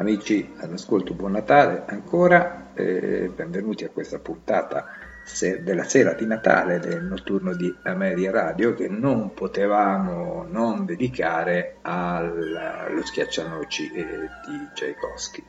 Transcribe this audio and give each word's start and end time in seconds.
Amici 0.00 0.48
all'ascolto, 0.58 1.12
buon 1.12 1.32
Natale 1.32 1.82
ancora, 1.86 2.70
eh, 2.74 3.32
benvenuti 3.34 3.82
a 3.82 3.88
questa 3.88 4.20
puntata 4.20 4.86
se- 5.24 5.64
della 5.64 5.82
sera 5.82 6.12
di 6.12 6.24
Natale 6.24 6.78
del 6.78 7.02
notturno 7.02 7.52
di 7.52 7.74
Ameria 7.82 8.30
Radio 8.30 8.74
che 8.74 8.86
non 8.86 9.34
potevamo 9.34 10.46
non 10.48 10.86
dedicare 10.86 11.78
allo 11.82 13.04
schiaccianoci 13.04 13.90
eh, 13.90 14.04
di 14.46 14.68
Tchaikovsky. 14.72 15.42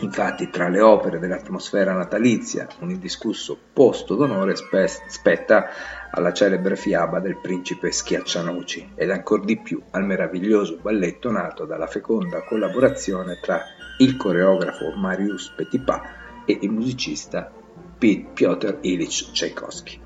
Infatti 0.00 0.48
tra 0.48 0.68
le 0.68 0.80
opere 0.80 1.18
dell'atmosfera 1.18 1.92
natalizia 1.92 2.68
un 2.80 2.90
indiscusso 2.90 3.58
posto 3.72 4.14
d'onore 4.14 4.54
spe- 4.54 4.86
spetta 4.86 5.70
alla 6.12 6.32
celebre 6.32 6.76
fiaba 6.76 7.18
del 7.18 7.38
principe 7.40 7.90
Schiaccianoci 7.90 8.92
ed 8.94 9.10
ancor 9.10 9.44
di 9.44 9.58
più 9.58 9.82
al 9.90 10.04
meraviglioso 10.04 10.78
balletto 10.80 11.32
nato 11.32 11.64
dalla 11.64 11.88
feconda 11.88 12.44
collaborazione 12.44 13.40
tra 13.42 13.60
il 13.98 14.16
coreografo 14.16 14.92
Marius 14.94 15.52
Petipa 15.56 16.02
e 16.44 16.56
il 16.60 16.70
musicista 16.70 17.50
Piotr 17.98 18.78
Ilyich 18.82 19.32
Tchaikovsky. 19.32 20.00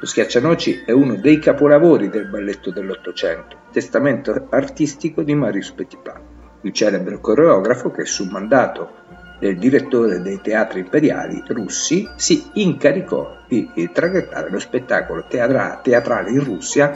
Lo 0.00 0.06
Schiaccianoci 0.06 0.84
è 0.86 0.92
uno 0.92 1.16
dei 1.16 1.38
capolavori 1.38 2.08
del 2.08 2.28
balletto 2.28 2.70
dell'Ottocento, 2.70 3.58
testamento 3.70 4.46
artistico 4.48 5.22
di 5.22 5.34
Marius 5.34 5.72
Petipa, 5.72 6.18
il 6.62 6.72
celebre 6.72 7.20
coreografo 7.20 7.90
che 7.90 8.06
su 8.06 8.24
mandato 8.24 9.02
del 9.44 9.58
direttore 9.58 10.22
dei 10.22 10.40
teatri 10.40 10.80
imperiali 10.80 11.42
russi, 11.48 12.08
si 12.16 12.48
incaricò 12.54 13.44
di 13.46 13.90
traghettare 13.92 14.48
lo 14.48 14.58
spettacolo 14.58 15.26
teatra- 15.28 15.80
teatrale 15.82 16.30
in 16.30 16.42
Russia 16.42 16.90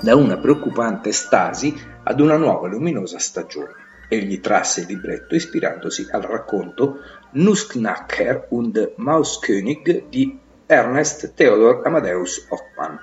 da 0.00 0.16
una 0.16 0.38
preoccupante 0.38 1.12
stasi 1.12 1.78
ad 2.04 2.20
una 2.20 2.38
nuova 2.38 2.68
luminosa 2.68 3.18
stagione. 3.18 3.74
Egli 4.08 4.40
trasse 4.40 4.80
il 4.80 4.86
libretto 4.86 5.34
ispirandosi 5.34 6.06
al 6.10 6.22
racconto 6.22 7.00
Nussknacker 7.32 8.46
und 8.48 8.92
Mauskönig 8.96 10.08
di 10.08 10.38
Ernest 10.64 11.34
Theodor 11.34 11.82
Amadeus 11.84 12.46
Hoffmann. 12.48 12.96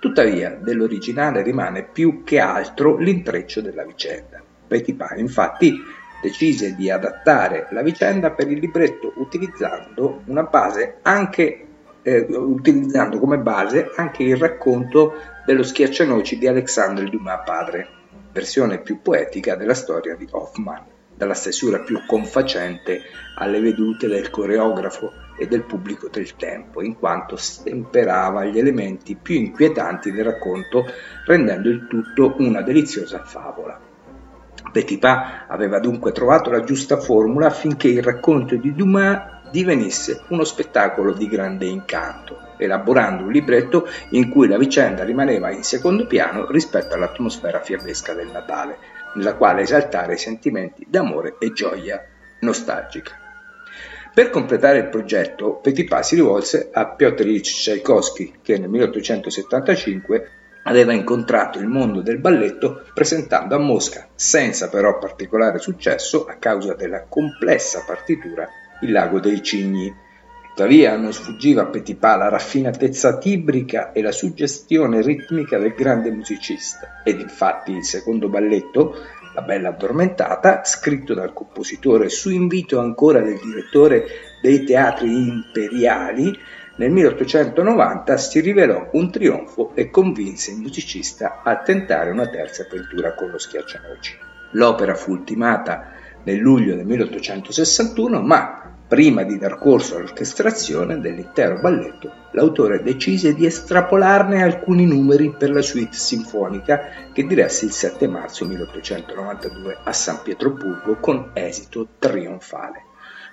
Tuttavia, 0.00 0.58
dell'originale 0.58 1.42
rimane 1.42 1.82
più 1.84 2.24
che 2.24 2.38
altro 2.40 2.96
l'intreccio 2.96 3.60
della 3.60 3.84
vicenda. 3.84 4.40
Petipa, 4.66 5.14
infatti, 5.16 5.82
decise 6.20 6.74
di 6.74 6.90
adattare 6.90 7.68
la 7.70 7.82
vicenda 7.82 8.30
per 8.30 8.50
il 8.50 8.58
libretto 8.58 9.12
utilizzando 9.16 10.22
anche 11.02 11.68
eh, 12.02 12.26
utilizzando 12.30 13.18
come 13.18 13.38
base 13.38 13.90
anche 13.96 14.22
il 14.22 14.36
racconto 14.36 15.14
dello 15.44 15.62
schiaccianoci 15.62 16.38
di 16.38 16.46
Alexandre 16.46 17.08
Dumas 17.08 17.42
padre, 17.44 17.88
versione 18.32 18.80
più 18.80 19.02
poetica 19.02 19.56
della 19.56 19.74
storia 19.74 20.14
di 20.14 20.26
Hoffman, 20.30 20.84
dalla 21.14 21.34
stesura 21.34 21.80
più 21.80 21.98
confacente 22.06 23.02
alle 23.36 23.60
vedute 23.60 24.06
del 24.08 24.30
coreografo 24.30 25.12
e 25.36 25.46
del 25.46 25.64
pubblico 25.64 26.08
del 26.08 26.36
tempo, 26.36 26.82
in 26.82 26.96
quanto 26.96 27.36
stemperava 27.36 28.44
gli 28.44 28.58
elementi 28.58 29.16
più 29.16 29.34
inquietanti 29.34 30.12
del 30.12 30.24
racconto, 30.24 30.86
rendendo 31.26 31.68
il 31.68 31.86
tutto 31.88 32.36
una 32.38 32.62
deliziosa 32.62 33.24
favola. 33.24 33.87
Petipa 34.70 35.46
aveva 35.48 35.78
dunque 35.78 36.12
trovato 36.12 36.50
la 36.50 36.62
giusta 36.62 36.98
formula 36.98 37.46
affinché 37.46 37.88
il 37.88 38.02
racconto 38.02 38.56
di 38.56 38.74
Dumas 38.74 39.36
divenisse 39.50 40.22
uno 40.28 40.44
spettacolo 40.44 41.12
di 41.12 41.26
grande 41.28 41.66
incanto, 41.66 42.54
elaborando 42.58 43.24
un 43.24 43.32
libretto 43.32 43.86
in 44.10 44.28
cui 44.28 44.46
la 44.46 44.58
vicenda 44.58 45.04
rimaneva 45.04 45.50
in 45.50 45.62
secondo 45.62 46.06
piano 46.06 46.50
rispetto 46.50 46.94
all'atmosfera 46.94 47.60
fiabesca 47.60 48.12
del 48.12 48.28
Natale, 48.30 48.78
nella 49.14 49.34
quale 49.34 49.62
esaltare 49.62 50.14
i 50.14 50.18
sentimenti 50.18 50.86
d'amore 50.88 51.36
e 51.38 51.52
gioia 51.52 52.04
nostalgica. 52.40 53.12
Per 54.12 54.30
completare 54.30 54.78
il 54.78 54.88
progetto, 54.88 55.60
Petipa 55.62 56.02
si 56.02 56.16
rivolse 56.16 56.70
a 56.72 56.88
Piotr 56.88 57.22
Ilyich 57.22 57.52
Tchaikovsky, 57.52 58.38
che 58.42 58.58
nel 58.58 58.68
1875 58.68 60.30
aveva 60.68 60.92
incontrato 60.92 61.58
il 61.58 61.66
mondo 61.66 62.02
del 62.02 62.18
balletto 62.18 62.82
presentando 62.92 63.54
a 63.54 63.58
Mosca, 63.58 64.06
senza 64.14 64.68
però 64.68 64.98
particolare 64.98 65.58
successo 65.58 66.26
a 66.26 66.34
causa 66.34 66.74
della 66.74 67.04
complessa 67.08 67.82
partitura, 67.86 68.46
il 68.82 68.92
lago 68.92 69.18
dei 69.18 69.42
cigni. 69.42 69.92
Tuttavia 70.48 70.96
non 70.96 71.12
sfuggiva 71.12 71.62
a 71.62 71.66
Petipa 71.66 72.16
la 72.16 72.28
raffinatezza 72.28 73.16
tibrica 73.16 73.92
e 73.92 74.02
la 74.02 74.12
suggestione 74.12 75.00
ritmica 75.00 75.56
del 75.56 75.72
grande 75.72 76.10
musicista, 76.10 77.00
ed 77.02 77.20
infatti 77.20 77.72
il 77.72 77.84
secondo 77.84 78.28
balletto, 78.28 78.94
La 79.34 79.42
Bella 79.42 79.68
Addormentata, 79.68 80.64
scritto 80.64 81.14
dal 81.14 81.32
compositore 81.32 82.08
su 82.10 82.30
invito 82.30 82.78
ancora 82.78 83.20
del 83.20 83.38
direttore 83.40 84.04
dei 84.42 84.64
teatri 84.64 85.08
imperiali, 85.08 86.36
nel 86.78 86.92
1890 86.92 88.16
si 88.16 88.40
rivelò 88.40 88.88
un 88.92 89.10
trionfo 89.10 89.72
e 89.74 89.90
convinse 89.90 90.52
il 90.52 90.58
musicista 90.58 91.40
a 91.42 91.56
tentare 91.56 92.10
una 92.10 92.28
terza 92.28 92.62
avventura 92.62 93.14
con 93.14 93.30
lo 93.30 93.38
schiaccianoci. 93.38 94.16
L'opera 94.52 94.94
fu 94.94 95.10
ultimata 95.10 95.92
nel 96.22 96.38
luglio 96.38 96.76
del 96.76 96.86
1861, 96.86 98.22
ma 98.22 98.76
prima 98.86 99.24
di 99.24 99.38
dar 99.38 99.58
corso 99.58 99.96
all'orchestrazione 99.96 101.00
dell'intero 101.00 101.58
balletto, 101.58 102.12
l'autore 102.32 102.80
decise 102.82 103.34
di 103.34 103.44
estrapolarne 103.44 104.42
alcuni 104.42 104.86
numeri 104.86 105.34
per 105.36 105.50
la 105.50 105.62
suite 105.62 105.96
sinfonica 105.96 107.10
che 107.12 107.26
diresse 107.26 107.64
il 107.64 107.72
7 107.72 108.06
marzo 108.06 108.46
1892 108.46 109.78
a 109.82 109.92
San 109.92 110.20
Pietroburgo 110.22 110.96
con 111.00 111.30
esito 111.34 111.88
trionfale. 111.98 112.87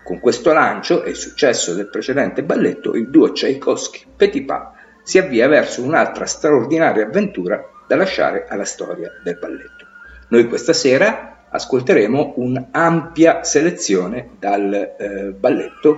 Con 0.05 0.19
questo 0.19 0.53
lancio 0.53 1.03
e 1.03 1.09
il 1.09 1.15
successo 1.15 1.73
del 1.73 1.87
precedente 1.87 2.43
balletto, 2.43 2.93
il 2.93 3.09
duo 3.09 3.31
Tchaikovsky-Petipa 3.31 4.73
si 5.01 5.17
avvia 5.17 5.47
verso 5.47 5.81
un'altra 5.81 6.27
straordinaria 6.27 7.07
avventura 7.07 7.67
da 7.87 7.95
lasciare 7.95 8.45
alla 8.47 8.65
storia 8.65 9.09
del 9.23 9.39
balletto. 9.39 9.85
Noi 10.27 10.47
questa 10.47 10.73
sera 10.73 11.47
ascolteremo 11.49 12.33
un'ampia 12.35 13.43
selezione 13.43 14.29
dal 14.37 14.71
eh, 14.71 15.33
balletto 15.35 15.97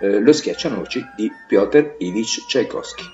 eh, 0.00 0.18
Lo 0.18 0.32
schiaccianoci 0.32 1.10
di 1.14 1.30
Piotr 1.46 1.94
Ilyich 1.98 2.46
Tchaikovsky. 2.48 3.04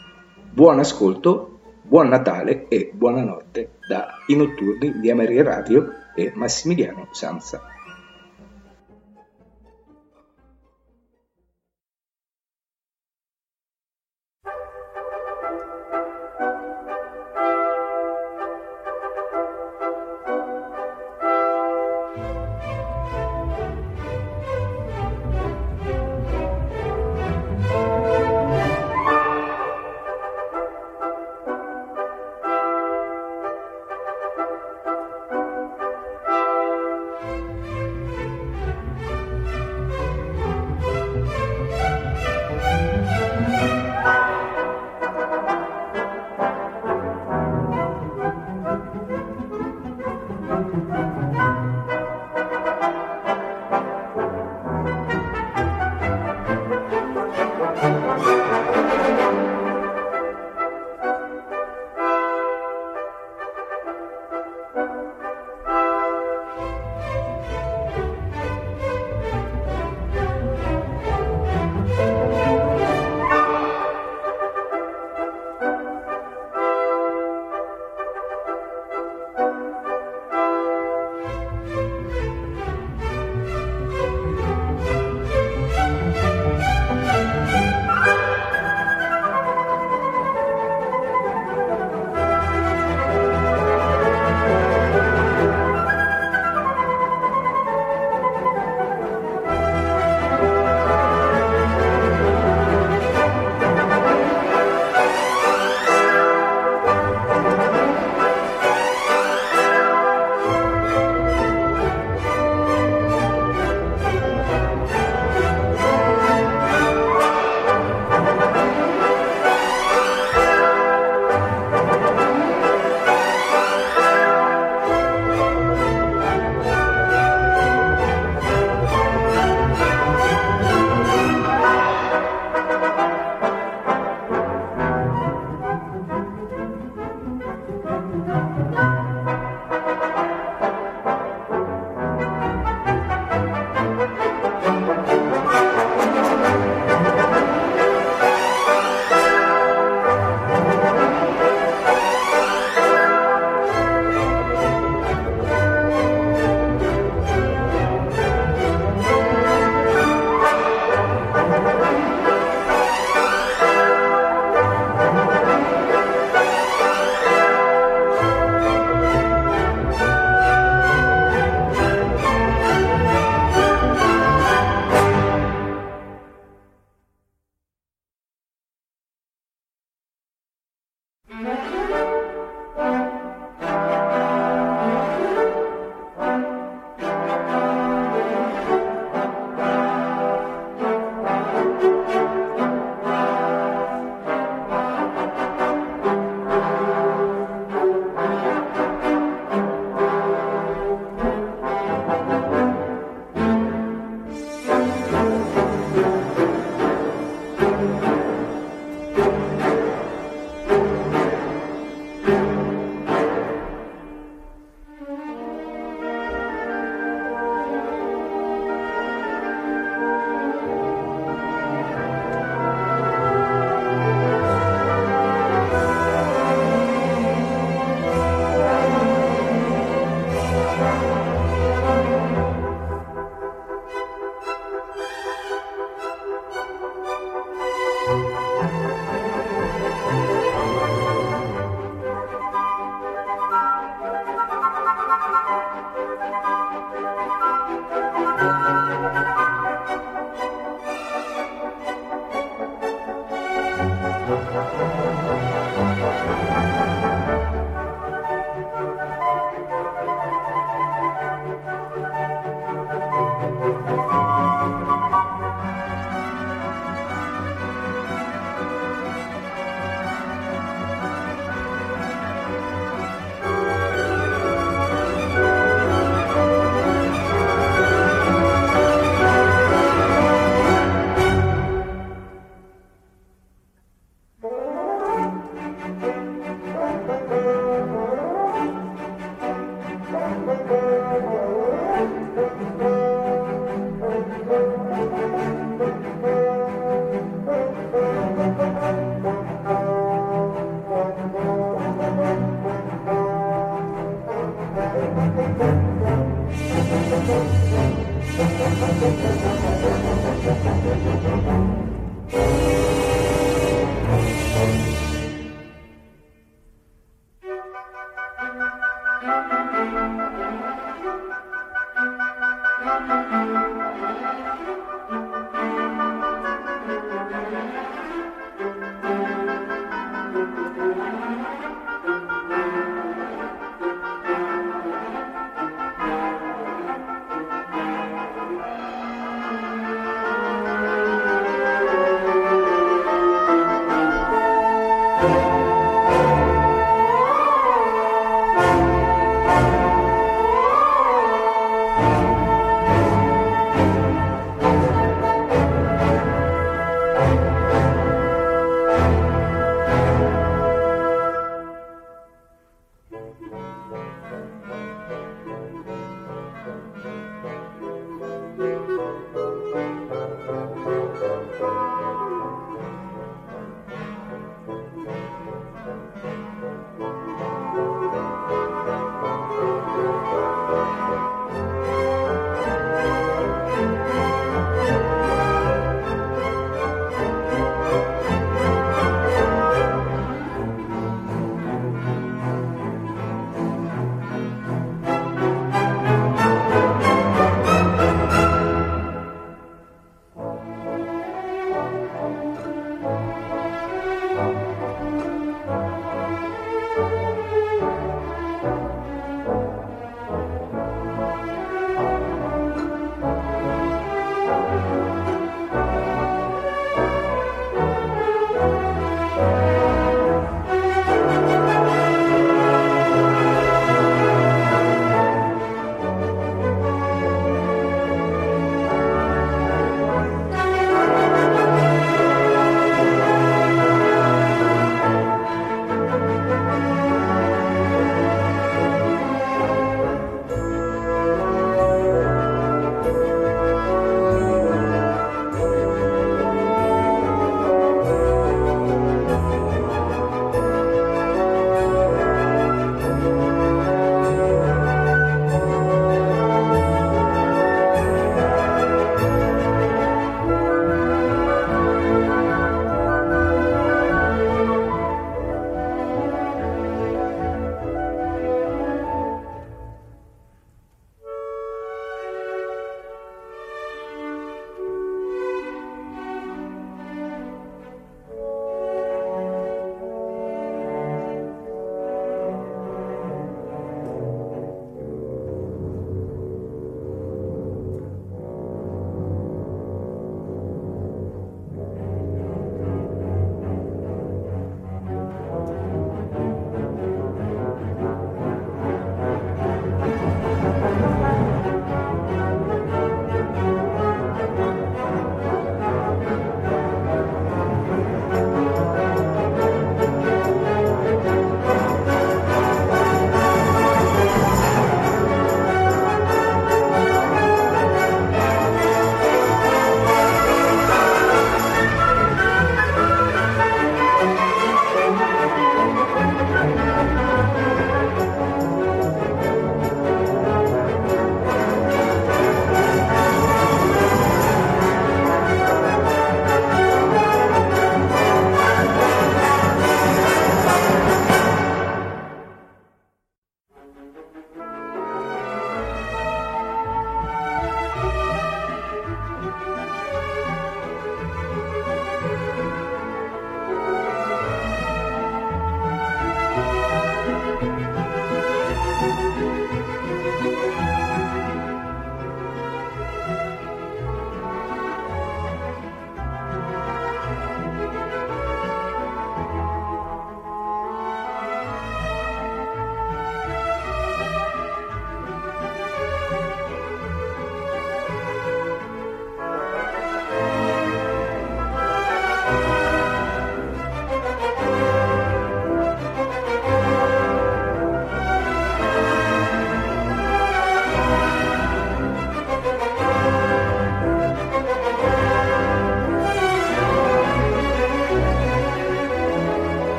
Buon 0.50 0.78
ascolto, 0.78 1.60
buon 1.82 2.08
Natale 2.08 2.66
e 2.68 2.90
buonanotte 2.94 3.72
da 3.86 4.08
I 4.28 4.36
Notturni 4.36 5.00
di 5.00 5.10
Ameria 5.10 5.42
Radio 5.42 5.92
e 6.14 6.32
Massimiliano 6.34 7.10
Sanza. 7.12 7.60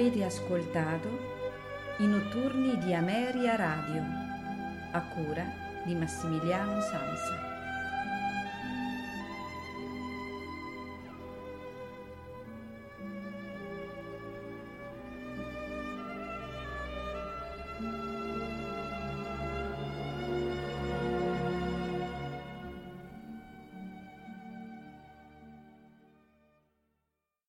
Avete 0.00 0.24
ascoltato 0.24 1.08
i 1.98 2.06
notturni 2.06 2.78
di 2.78 2.94
Ameria 2.94 3.54
Radio, 3.54 4.02
a 4.92 5.00
cura 5.02 5.44
di 5.84 5.94
Massimiliano 5.94 6.80
Sansa. 6.80 6.99